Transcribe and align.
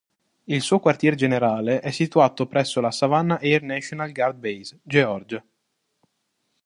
Il 0.45 0.61
suo 0.61 0.79
quartier 0.79 1.13
generale 1.13 1.79
è 1.79 1.91
situato 1.91 2.47
presso 2.47 2.81
la 2.81 2.89
Savannah 2.89 3.37
Air 3.39 3.61
National 3.61 4.11
Guard 4.11 4.35
Base, 4.39 4.79
Georgia. 4.81 5.45